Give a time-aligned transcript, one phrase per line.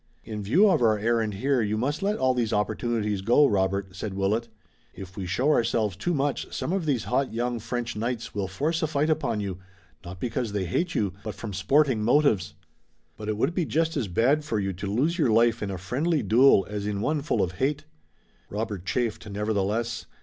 [0.23, 4.15] "In view of our errand here you must let all these opportunities go, Robert," said
[4.15, 4.47] Willet.
[4.95, 8.81] "If we show ourselves too much some of these hot young French knights will force
[8.81, 9.59] a fight upon you,
[10.03, 12.55] not because they hate you, but from sporting motives.
[13.15, 15.77] But it would be just as bad for you to lose your life in a
[15.77, 17.85] friendly duel as in one full of hate."
[18.49, 20.07] Robert chafed, nevertheless.